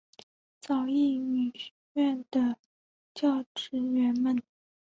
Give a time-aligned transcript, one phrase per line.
[0.59, 2.57] 早乙女学园的
[3.13, 4.41] 教职员们。